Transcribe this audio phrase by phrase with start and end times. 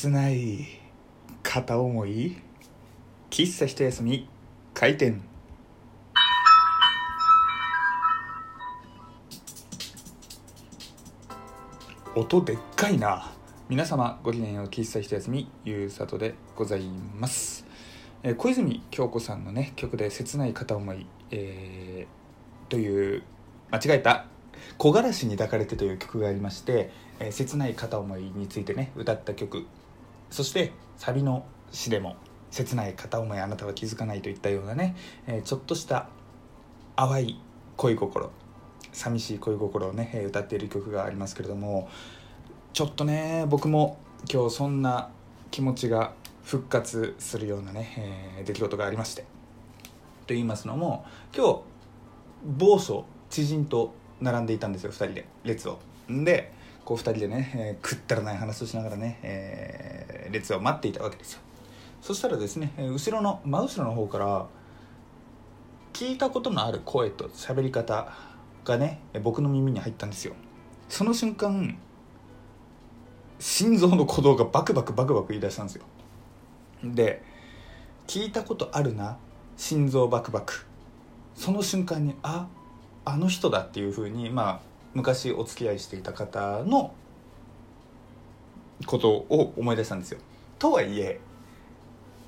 [0.00, 0.64] 切ない
[1.42, 2.36] 片思い？
[3.30, 4.28] 喫茶一休み？
[4.72, 5.20] 開店。
[12.14, 13.32] 音でっかいな。
[13.68, 16.82] 皆様ごきげんよう喫茶一休みゆうさとでござい
[17.16, 17.66] ます、
[18.22, 23.24] えー小泉京子さんのね曲で「切ない片思い」えーという
[23.72, 24.26] 間違えた
[24.78, 29.66] 「木枯らしに抱かれて」という曲がありまして、えー切ない片思いについてね歌った曲。
[30.30, 32.16] そしてサビの詩でも
[32.50, 34.96] 「切ない片思いあなたは気づかない」といったようなね、
[35.26, 36.08] えーちょっとした
[36.96, 37.40] 淡い
[37.76, 38.30] 恋心
[38.92, 41.88] 寂しい恋心をね歌っている曲がありますけれども
[42.72, 43.98] ちょっとね僕も
[44.32, 45.10] 今日そんな
[45.50, 47.94] 気持ちが復活するようなね、
[48.38, 49.26] えー出来事がありましてと
[50.34, 51.04] 言いますのも
[51.36, 51.60] 今日
[52.44, 55.26] 某所知人と並んでいたんですよ2人で。
[55.44, 55.78] 列を。
[56.08, 56.52] で
[56.84, 61.40] こう2人でね、えーくったらない話をしながらね、えー列を待っていたわけですよ。
[62.00, 64.46] そしたらですねえ後ろの真後ろの方から
[65.92, 68.12] 聞いたことのある声と喋り方
[68.64, 70.34] がね僕の耳に入ったんですよ。
[70.88, 71.78] その瞬間
[73.38, 75.84] 心臓の鼓動がバクバクバクバク言い出したんですよ。
[76.84, 77.22] で
[78.06, 79.18] 聞いたことあるな
[79.56, 80.64] 心臓バクバク。
[81.34, 82.48] その瞬間にあ
[83.04, 84.60] あの人だっていうふうにまあ
[84.94, 86.94] 昔お付き合いしていた方の
[88.86, 90.20] ことを思い出したんですよ。
[90.58, 91.20] とはいえ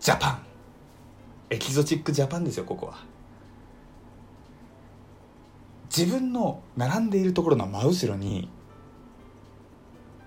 [0.00, 0.42] ジャパン
[1.50, 3.04] エキゾチックジャパンですよここは。
[5.96, 8.48] 自分の並んでいるところの真後ろに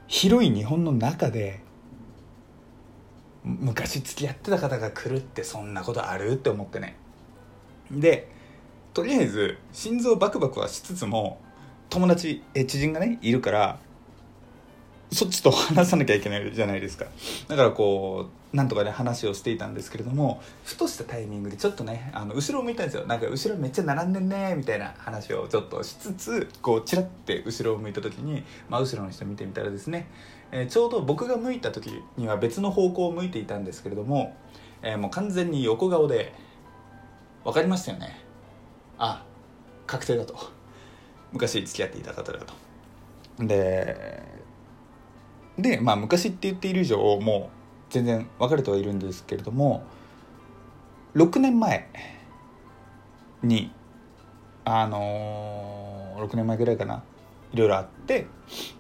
[0.08, 1.62] 広い日本の中で
[3.44, 6.96] 昔付き合ってた方が来るってそんなことあるって思ってね。
[7.92, 8.32] で
[8.94, 11.42] とりあえず心臓バクバクはしつつも
[11.90, 13.80] 友達え知人がねいるから
[15.16, 17.06] そっちと話さなきゃいけないじゃないですか。
[17.48, 23.06] だからこうなんとかね話をしていたんですけれどもふとしたタイミングでちょっとねあの後ろを向いたんですよ。
[23.06, 30.08] なんか後ろめっちゃ並んでんねみたいな話をちょっとしつつこうチラッて後ろを向いた時に真後ろの人見てみたらですね、
[30.52, 34.36] えーちょうど僕が向いた時には別の方向を向いていたんですけれども、
[34.82, 36.34] えーもう完全に横顔で
[37.44, 38.20] 分かりましたよね。
[38.98, 39.24] あ
[39.88, 40.36] 確定だと。
[41.32, 42.54] 昔付き合っていた方だと。
[43.40, 44.24] で
[45.58, 49.84] でまあ昔って言っている以上もう全然別れてはいるんですけれども
[51.16, 51.88] 6年前
[53.44, 53.72] に
[54.66, 57.04] あのー6年前ぐらいかな
[57.54, 58.28] いろいろあって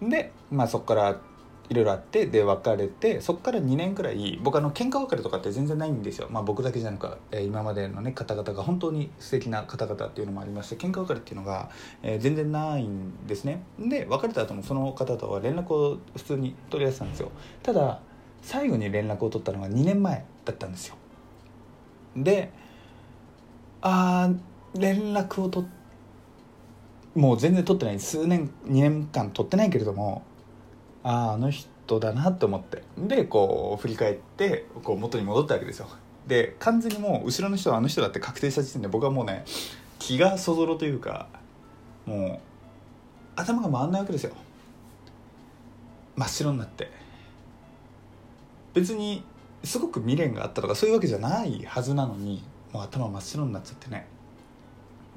[0.02, 1.22] でまあそこから
[1.70, 6.28] いろいろあってで別れてそこから2年くらい僕あの喧嘩別れとかって全然ないんですよ。
[6.30, 11.70] まあ僕だけじゃなく、えー今までのね方々が本当に素敵な方々っていうのもありまして喧嘩別れっていうのが、
[12.04, 13.64] えー全然ないんですね。
[13.80, 17.32] で別れた後もその方とは連絡を普通に取り合ってたんですよ。
[17.64, 18.00] ただ
[18.42, 20.96] 最後に連絡を取ったのが2年前だったんですよ。
[22.16, 22.52] で
[23.82, 25.70] あー連絡を取っ
[27.16, 30.24] もう全然取ってない数年2年間取ってないけれども
[31.06, 32.82] あああの人だなと思って。
[32.98, 35.88] でこう振り返ってこう元に戻ったわけですよ。
[36.28, 39.46] で完全にもう後ろの人はあの人だって確定した時点で僕はもうね
[40.00, 41.28] 気がそぞろというか
[42.08, 44.34] もう頭が回んないわけですよ。
[46.16, 46.90] 真っ白になって。
[48.74, 49.24] 別に
[49.64, 54.08] すごく未練があったとかそういうわけじゃないはずなのにもう頭真っ白になっちゃってね。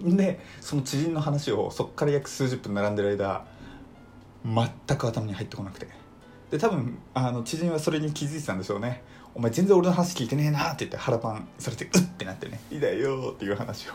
[0.01, 3.45] でその知人の話をそっから約数十分並んでる間
[4.45, 5.89] 全く頭に入ってこなくて。
[6.51, 9.03] で多分あの知人はそれに気づいてたんでしょうね
[9.35, 13.93] 「お前全然俺の話聞いてねえな」って言って腹パンされてうってなってね「いいだよ」っていう話を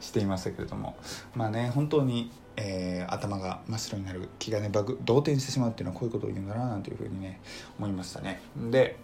[0.00, 0.96] していましたけれども。
[1.34, 7.40] まあね本当に、えー頭が真っ白になる気がねバグ動転してしまうっていうのはこういうことを言うんだななんていうふうにね
[7.78, 8.40] 思いましたね。
[8.70, 8.98] で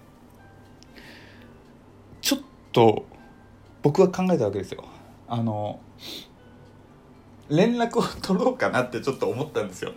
[2.20, 2.40] ちょっ
[2.72, 3.06] と
[3.82, 4.84] 僕は考えたわけですよ。
[5.28, 5.80] あの
[7.48, 9.92] 連絡を取ろうかなってちょっと思ったんですよ。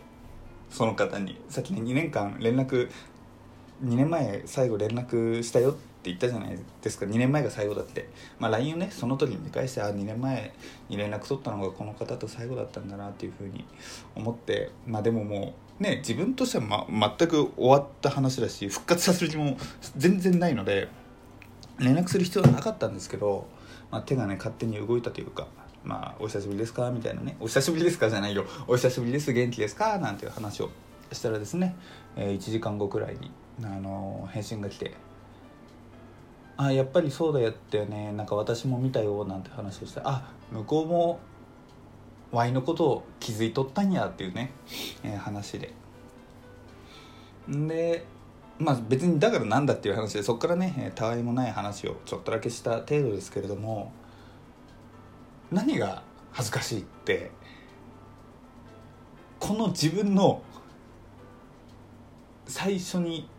[0.69, 2.89] その方にさっきね2年間連絡
[3.83, 7.05] 2年前最後連絡したよって言ったじゃないですか。
[7.05, 8.09] 2年前が最後だって、
[8.39, 10.53] まあ、LINE をねその時に見返してあ2年前
[10.87, 13.65] に連絡取ったのがこの方と最後だったんだなっていうふうに
[14.15, 14.71] 思って。
[14.85, 19.57] まあでももうね自分としては、ま、全く終わった話だし復活させる気も
[19.97, 20.87] 全然ないので
[21.79, 23.47] 連絡する必要はなかったんですけど、
[23.91, 25.47] まあ、手がね勝手に動いたというか
[25.85, 30.69] 「まあ、お久しぶりですか?」みたいなね「お久しぶりですか?」じゃないよ「お久しぶりです元気ですか?」なんていう話を
[31.11, 31.75] したらですね、
[32.15, 33.31] えー1時間後くらいに、
[33.63, 34.93] あのー返信が来て
[36.57, 41.19] 「あやっぱりそうだよってねなんか私も見たよ」なんて話をして「あ向こうも
[42.31, 44.51] ワイのことを気づいとったんや」っていうね、
[45.03, 45.73] えー話で
[47.49, 48.05] んで
[48.57, 53.91] まあ別にだからなんだっていう話でそこからねたわいもない話をちょっとだけした程度ですけれども
[55.55, 56.03] 何が
[56.33, 57.31] 恥ずかしいって
[59.39, 60.41] この自分の
[62.45, 63.29] 最初に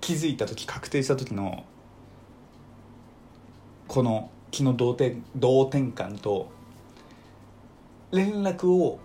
[0.00, 1.64] 気づいた時確定した時の
[3.86, 6.48] この気の同点同点感と
[8.10, 8.98] 連絡を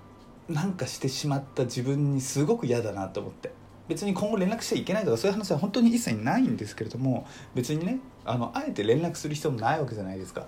[0.48, 3.52] なんかしてしまった自分にすごく嫌だなと思って。
[3.88, 10.48] 別に今後連絡しちゃいけないとかそういう話は本当に一切ないんですけれども別にねあのあえて連絡する必要もないわけじゃないですか。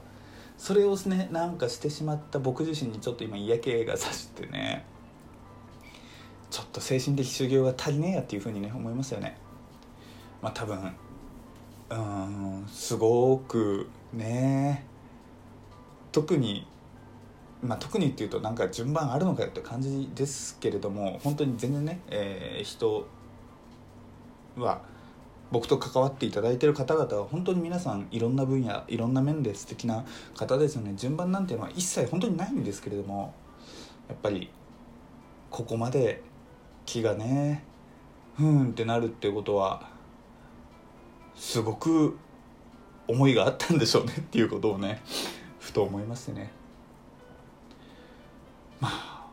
[0.57, 4.85] それをねなんかしてしまった僕自身にちょっと今嫌気がさしてね
[6.49, 9.37] ちょっと精神的修行が足りねえやっていうふうにね思いますよね。
[10.41, 10.95] まあ多分
[11.89, 14.85] うんすごくね
[16.11, 16.65] 特に
[17.61, 23.07] まあ、特にっていうとなんか順番あるのかよって感じですけれども本当に全然ね、えー、人
[24.57, 24.81] は
[25.51, 30.03] 僕と関わっていただいてる方々は本当に皆さんいろんな分野いろんな面で素敵な
[30.35, 30.93] 方ですよね。
[30.95, 33.33] 順番なんていうのは一切本当にないんですけれども
[34.09, 34.49] やっぱり
[35.49, 36.21] ここまで
[36.85, 37.63] 気がね
[38.35, 39.89] ふーんってなるっていうことは
[41.35, 42.17] すごく
[43.07, 45.01] 思いがあったんでしょうねっていうことをね
[45.59, 46.51] ふと思いましてね。
[48.79, 49.25] まあ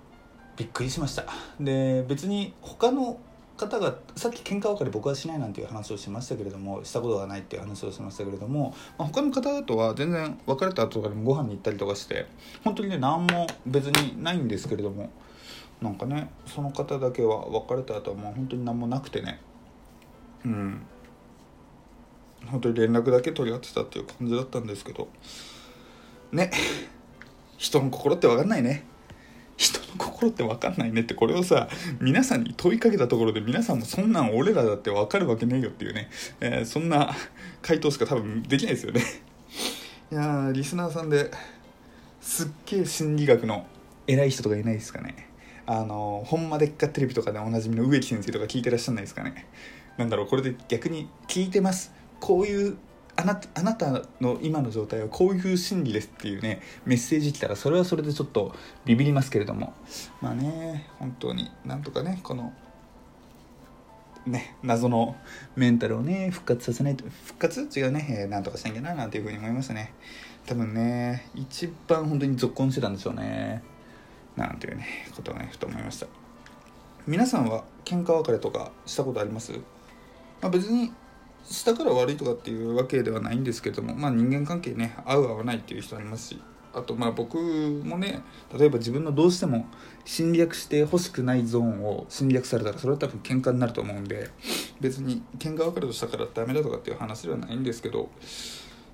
[0.56, 1.25] びっくりしました。
[1.58, 3.19] で別に他の
[3.56, 12.27] 方がさっき喧嘩別れ僕はしないなんていう話をしましたけれどもしたことがないっていう話をしましたけれども、まあ、他の方とは全然別れた後とかでもご飯に行ったりとかして
[12.65, 15.11] 本当にね何も別にないんですけれども
[15.81, 19.41] なんかねその方だけは別れた後はもう本当に何もなくてね
[20.45, 20.87] うん。
[22.47, 25.09] 本当に連絡だけ取り合ってたっていう感じだったんですけど
[26.33, 26.51] ね。
[27.56, 28.85] 人の心って分かんないね。
[29.56, 31.69] 人の心って分かんないねってこれをさ
[32.01, 36.11] 皆さんに問いかけたところで皆さんもそんなん俺らだって分かるわけねえよっていうね、
[36.41, 37.15] えー、そんな
[37.62, 39.03] 回答しか多分できないですよね。
[40.12, 41.31] いやリスナーさんで
[42.21, 43.67] すっげえ心理学の
[44.06, 45.29] 偉い人とかいないですかね。
[45.67, 49.47] あのほんまでっかテレビとかでおなじみの植木先生とか聞いてらっしゃらないですかね。
[49.97, 51.93] なんだろうこれで逆に聞いてます。
[52.21, 52.77] こういう
[53.16, 59.72] あなあなたの今の状態はこういう心理ですっていうねメッセージ来たらそれはそれでちょっとビビりますけれども。
[60.20, 62.52] まあね本当になんとかねこの
[64.26, 65.16] ね謎の
[65.55, 67.69] メンタルをね復活させないと復活？
[67.78, 69.93] 違うね、えー、なんとかしなきゃななんていうふうに思いましたね。
[70.46, 73.62] 多分ね一番本当に続婚してたんでしょうね。
[74.37, 76.06] なんていうねことをねふと思いました。
[77.06, 79.52] 皆さんは喧嘩別れとかしたことあります？
[80.40, 80.93] まあ、別に
[81.44, 86.41] したから悪いとかっていうわけではないんですけども、まあ、人間関係ね合う合わないっていう人ありますし
[86.73, 88.23] あとまあ僕もね
[88.56, 89.67] 例えば自分のどうしても
[90.05, 94.31] 侵略してほしくないゾーンを侵略されたらそれは多分喧嘩になると思うんで
[94.81, 98.11] 別に喧嘩別れをしたからダメだとかっていう話ではないんですけど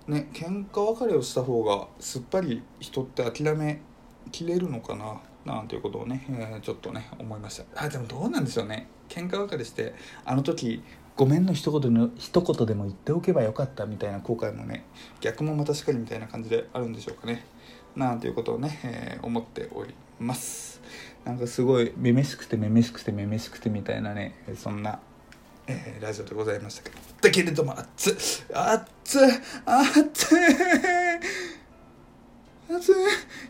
[0.07, 3.81] ね喧嘩別れをした方がすっぱり人って諦め
[4.31, 7.85] きれるのかななんていうことをね、えー、ちょっとね思いました。
[7.85, 8.89] あでもどうなんでしょうね。
[9.09, 9.95] 喧嘩別れして
[10.25, 10.83] あの時
[11.21, 14.87] ごめんの一言の一言でも言っておけばよかったみたいな後悔もね
[15.21, 17.45] 逆もまたしかりみたいな感じであるんでしょうかね。
[17.95, 20.81] なんていうことをね、えー、思っております。
[21.27, 24.99] なんかすごいめめしくてめめしくてめめしくてみたいなねそんな、
[25.67, 26.97] えー、ラジオでございましたけど。
[27.21, 28.15] だけれども熱っ
[28.55, 29.29] 熱っ
[29.67, 30.39] 熱い
[32.75, 32.95] 熱い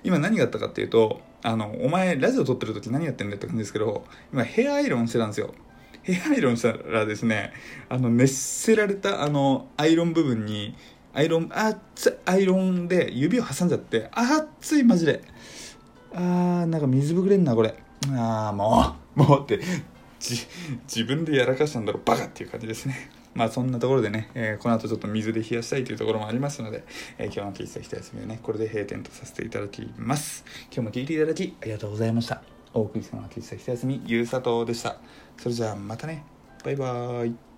[0.02, 4.02] 今何があったかっていうとあのお前ラジオ撮ってる時何やってんだよって感じですけど
[4.32, 5.54] 今ヘアアイロンしてたんですよ。
[6.02, 7.52] ヘアアイロンしたらですね
[7.88, 10.74] あの熱せられたあのアイロン部分に
[11.12, 15.22] アイロン熱いアイロンで指を挟んじゃって熱いマジで。
[16.12, 17.74] あーなんか水ぶくれんなこれ。
[18.12, 19.60] ああもうもうって
[20.18, 20.46] じ
[20.84, 23.10] 自分でやらかしたんだろバカっていう感じですね。
[23.34, 26.84] まあそんなところでね、えー、この後ちょっと水で冷やしたいというところもありますので、
[27.16, 30.44] えー、今日の喫茶一休みをねこれで閉店とさせていただきます。
[30.72, 32.59] 今日も聞いていただきありがとうございました。
[32.72, 34.02] お送りしたのは喫茶ひとやすみ。
[34.06, 34.96] ゆうさとでした。
[35.36, 36.24] それじゃあまたね。
[36.64, 37.49] バイバーイ。